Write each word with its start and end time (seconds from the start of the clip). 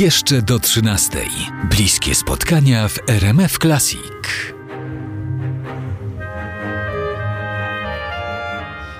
Jeszcze 0.00 0.42
do 0.42 0.58
13. 0.58 1.18
Bliskie 1.70 2.14
spotkania 2.14 2.88
w 2.88 2.98
RMF 3.08 3.58
Classic. 3.58 4.00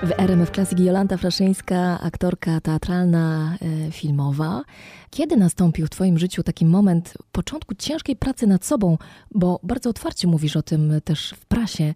W 0.03 0.11
RMF 0.17 0.51
Classic 0.51 0.79
Jolanta 0.79 1.17
Fraszyńska, 1.17 1.99
aktorka 2.01 2.61
teatralna, 2.61 3.57
e, 3.87 3.91
filmowa. 3.91 4.63
Kiedy 5.09 5.37
nastąpił 5.37 5.85
w 5.85 5.89
Twoim 5.89 6.19
życiu 6.19 6.43
taki 6.43 6.65
moment 6.65 7.13
początku 7.31 7.75
ciężkiej 7.75 8.15
pracy 8.15 8.47
nad 8.47 8.65
sobą, 8.65 8.97
bo 9.31 9.59
bardzo 9.63 9.89
otwarcie 9.89 10.27
mówisz 10.27 10.55
o 10.55 10.61
tym 10.61 10.93
też 11.03 11.35
w 11.39 11.45
prasie. 11.45 11.93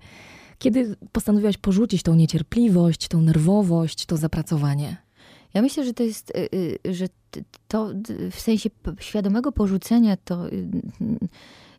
Kiedy 0.59 0.95
postanowiłaś 1.11 1.57
porzucić 1.57 2.03
tą 2.03 2.15
niecierpliwość, 2.15 3.07
tą 3.07 3.21
nerwowość, 3.21 4.05
to 4.05 4.17
zapracowanie? 4.17 5.10
Ja 5.53 5.61
myślę, 5.61 5.85
że 5.85 5.93
to 5.93 6.03
jest, 6.03 6.29
y, 6.29 6.49
y, 6.87 6.93
że 6.93 7.07
to 7.67 7.89
w 8.31 8.39
sensie 8.39 8.69
świadomego 8.99 9.51
porzucenia 9.51 10.17
to 10.17 10.49
y, 10.49 10.69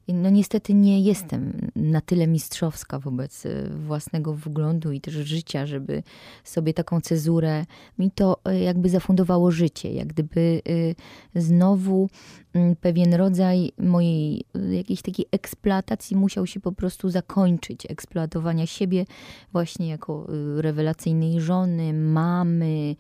no 0.09 0.31
niestety 0.31 0.75
nie 0.75 1.01
jestem 1.01 1.71
na 1.77 2.01
tyle 2.01 2.27
mistrzowska 2.27 2.99
wobec 2.99 3.45
własnego 3.87 4.35
wyglądu 4.35 4.93
i 4.93 5.01
też 5.01 5.15
życia, 5.15 5.67
żeby 5.67 6.03
sobie 6.45 6.75
taką 6.75 7.01
cezurę, 7.01 7.67
mi 7.99 8.11
to 8.11 8.37
jakby 8.65 8.89
zafundowało 8.89 9.51
życie, 9.51 9.93
jak 9.93 10.09
gdyby 10.09 10.63
znowu 11.35 12.09
Mm, 12.55 12.77
pewien 12.77 13.15
rodzaj 13.15 13.73
mojej 13.79 14.45
y, 14.57 14.75
jakiejś 14.75 15.03
takiej 15.03 15.27
eksploatacji 15.31 16.17
musiał 16.17 16.47
się 16.47 16.61
po 16.61 16.73
prostu 16.73 17.11
zakończyć. 17.11 17.91
Eksploatowania 17.91 18.67
siebie 18.67 19.05
właśnie 19.53 19.89
jako 19.89 20.27
y, 20.59 20.63
rewelacyjnej 20.63 21.41
żony, 21.41 21.93
mamy, 21.93 22.97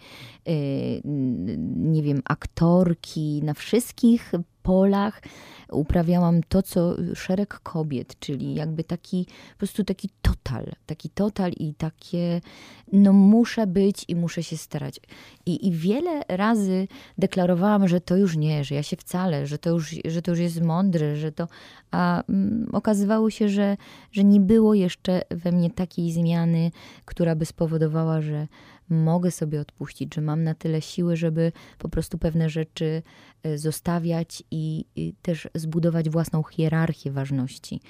y, 0.48 1.00
nie 1.77 2.03
wiem, 2.03 2.23
aktorki, 2.25 3.41
na 3.45 3.55
wszystkich 3.55 4.33
polach 4.62 5.22
uprawiałam 5.72 6.41
to, 6.48 6.62
co 6.62 6.96
szereg 7.14 7.60
kobiet, 7.62 8.18
czyli 8.18 8.55
jakby 8.55 8.84
taki, 8.84 9.27
po 9.52 9.58
prostu 9.58 9.84
taki 9.84 10.10
total, 10.22 10.72
taki 10.86 11.10
total 11.10 11.52
i 11.52 11.74
takie, 11.74 12.41
no 12.92 13.12
muszę 13.12 13.66
być 13.66 14.04
i 14.08 14.16
muszę 14.16 14.42
się 14.42 14.56
starać. 14.56 15.00
I, 15.46 15.66
i 15.66 15.72
wiele 15.72 16.22
razy 16.28 16.88
deklarowałam, 17.19 17.88
że 17.88 18.00
to 18.00 18.16
już 18.16 18.36
nie, 18.36 18.64
że 18.64 18.74
ja 18.74 18.82
się 18.82 18.96
wcale, 18.96 19.46
że 19.46 19.58
to 19.58 19.70
już, 19.70 19.94
że 20.04 20.22
to 20.22 20.30
już 20.30 20.41
jest 20.41 20.60
mądre, 20.60 21.16
że 21.16 21.32
to, 21.32 21.48
a 21.91 22.22
mm, 22.28 22.69
okazywało 22.72 23.30
się, 23.30 23.48
że, 23.48 23.76
że 24.12 24.24
nie 24.24 24.41
było 24.41 24.74
jeszcze 24.74 25.22
we 25.30 25.52
mnie 25.52 25.70
takiej 25.70 26.12
zmiany, 26.12 26.70
która 27.04 27.34
by 27.34 27.47
spowodowała, 27.47 28.20
że 28.20 28.47
mogę 28.92 29.30
sobie 29.30 29.60
odpuścić, 29.60 30.14
że 30.14 30.20
mam 30.20 30.44
na 30.44 30.54
tyle 30.54 30.80
siły, 30.80 31.16
żeby 31.16 31.52
po 31.78 31.88
prostu 31.88 32.18
pewne 32.18 32.50
rzeczy 32.50 33.02
e, 33.42 33.58
zostawiać 33.58 34.42
i, 34.50 34.84
i 34.96 35.14
też 35.22 35.48
zbudować 35.54 36.10
własną 36.10 36.42
hierarchię 36.42 37.10
ważności. 37.10 37.80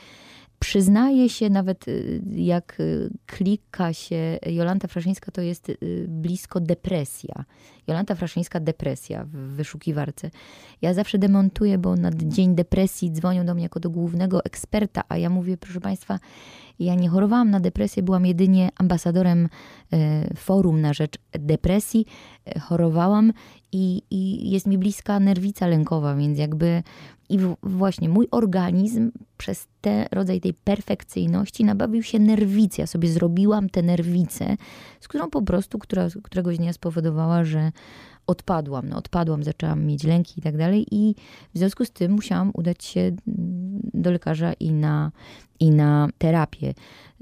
Przyznaję 0.63 1.29
się, 1.29 1.51
nawet 1.51 1.89
y, 1.89 2.23
jak 2.33 2.81
y, 2.81 3.11
klika 3.27 3.93
się 3.93 4.39
Jolanta 4.47 4.89
Fraszyńska, 4.89 5.33
to 5.33 5.41
jest 5.41 5.73
blisko 6.09 6.61
depresja. 6.61 7.45
Jolanta 7.87 8.15
Fraszyńska, 8.15 8.61
depresja 8.61 9.25
w 9.25 9.31
wyszukiwarce. 9.31 10.31
Ja 10.83 10.95
zawsze 10.95 11.19
demontuję, 11.19 11.79
bo 11.79 11.97
na 11.97 12.11
dzień 12.13 12.55
depresji 12.55 13.11
dzwonią 13.11 13.47
do 13.47 13.55
mnie 13.55 13.63
jako 13.63 13.81
do 13.81 13.91
głównego 13.91 14.45
eksperta, 14.45 15.03
a 15.09 15.17
ja 15.17 15.31
mówię, 15.31 15.57
proszę 15.57 15.81
Państwa, 15.81 16.19
ja 16.85 16.95
nie 16.95 17.09
chorowałam 17.09 17.51
na 17.51 17.61
depresję, 17.61 18.03
byłam 18.03 18.27
jedynie 18.27 18.71
ambasadorem 18.79 19.49
e, 19.93 20.35
forum 20.35 20.81
na 20.81 20.93
rzecz 20.93 21.19
depresji. 21.33 22.07
E, 22.47 22.61
chorowałam 22.61 23.33
i, 23.73 24.03
i 24.11 24.51
jest 24.51 24.67
mi 24.67 24.79
bliska 24.79 25.21
nerwica 25.21 25.67
lękowa, 25.67 26.15
więc 26.15 26.39
jakby 26.39 26.83
i 27.29 27.39
właśnie 27.63 28.09
mój 28.09 28.29
organizm 28.31 29.11
przez 29.39 29.69
ten 29.81 30.07
rodzaj 30.13 30.41
tej 30.41 30.55
perfekcyjności 30.55 31.65
nabawił 31.65 32.03
się 32.03 32.19
nerwicy. 32.19 32.81
Ja 32.81 32.87
sobie 32.87 33.09
zrobiłam 33.09 33.69
tę 33.69 33.83
nerwicę, 33.83 34.57
z 35.01 35.09
którą 35.09 35.31
po 35.31 35.43
prostu 35.43 35.79
która, 35.79 36.09
któregoś 36.23 36.59
dnia 36.59 36.73
spowodowała, 36.73 37.45
że 37.45 37.73
odpadłam. 38.27 38.89
No, 38.89 38.97
odpadłam, 38.97 39.45
zaczęłam 39.45 39.85
mieć 39.85 40.05
lęki 40.05 40.41
i 40.41 40.43
tak 40.43 40.57
dalej 40.57 40.87
i 40.91 41.15
w 41.55 41.59
związku 41.59 41.85
z 41.85 41.91
tym 41.91 42.13
musiałam 42.13 42.51
udać 42.55 42.85
się 42.85 43.13
do 44.03 44.11
lekarza 44.11 44.53
i 44.53 44.73
na, 44.73 45.13
i 45.61 45.71
na 45.71 46.09
terapię. 46.19 46.75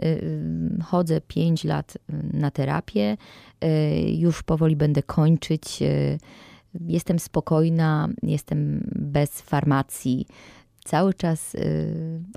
Y, 0.03 0.07
y, 0.07 0.83
chodzę 0.85 1.21
5 1.21 1.65
lat 1.65 1.99
na 2.33 2.51
terapię, 2.51 3.17
y, 3.65 3.69
już 4.11 4.43
powoli 4.43 4.77
będę 4.77 5.03
kończyć. 5.03 5.79
Jestem 6.87 7.19
spokojna, 7.19 8.09
jestem 8.23 8.91
bez 8.97 9.41
farmacji. 9.41 10.27
Cały 10.85 11.15
czas 11.15 11.57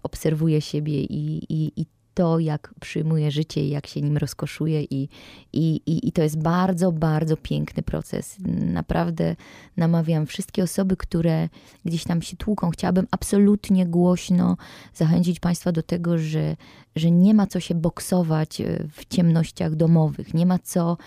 obserwuję 0.04 0.62
siebie 0.62 1.04
i, 1.04 1.54
i, 1.54 1.82
i 1.82 1.86
to, 2.14 2.40
jak 2.40 2.74
przyjmuje 2.80 3.32
życie 3.32 3.66
i 3.66 3.70
jak 3.70 3.88
się 3.88 4.02
nim 4.02 4.18
rozkoszuje, 4.18 4.84
i, 4.84 5.10
i, 5.54 5.82
i, 5.86 6.08
i 6.08 6.12
to 6.12 6.22
jest 6.24 6.42
bardzo, 6.42 6.92
bardzo 6.92 7.38
piękny 7.38 7.84
proces. 7.84 8.38
Naprawdę 8.74 9.36
namawiam 9.78 10.26
wszystkie 10.26 10.64
osoby, 10.64 10.98
które 10.98 11.50
gdzieś 11.86 12.04
tam 12.04 12.22
się 12.22 12.38
tłuką. 12.38 12.70
Chciałabym 12.70 13.08
absolutnie 13.12 13.86
głośno 13.86 14.58
zachęcić 14.94 15.40
Państwa 15.40 15.72
do 15.72 15.84
tego, 15.84 16.18
że, 16.18 16.56
że 16.96 17.12
nie 17.12 17.34
ma 17.34 17.48
co 17.48 17.60
się 17.60 17.76
boksować 17.76 18.62
e, 18.62 18.88
w 18.92 19.06
ciemnościach 19.06 19.76
domowych. 19.76 20.34
Nie 20.34 20.46
ma 20.46 20.60
co, 20.60 20.98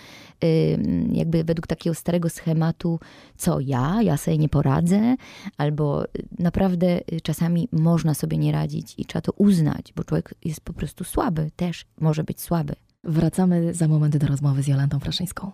jakby 1.12 1.44
według 1.44 1.67
takiego 1.67 1.94
starego 1.94 2.31
schematu, 2.31 3.00
co 3.37 3.61
ja, 3.61 4.03
ja 4.03 4.17
sobie 4.17 4.38
nie 4.38 4.49
poradzę, 4.49 5.17
albo 5.56 6.05
naprawdę 6.38 7.00
y, 7.12 7.21
czasami 7.21 7.69
można 7.73 8.15
sobie 8.15 8.38
nie 8.38 8.53
radzić 8.53 8.94
i 8.99 9.05
trzeba 9.05 9.23
to 9.23 9.33
uznać, 9.33 9.93
bo 9.97 10.05
człowiek 10.05 10.34
jest 10.44 10.61
po 10.61 10.73
prostu 10.96 11.14
słaby, 11.14 11.50
też 11.56 11.84
może 12.00 12.24
być 12.24 12.40
słaby. 12.40 12.74
Wracamy 13.04 13.74
za 13.74 13.88
moment 13.88 14.16
do 14.16 14.26
rozmowy 14.26 14.62
z 14.62 14.66
Jolantą 14.66 15.00
Fraszyńską. 15.00 15.52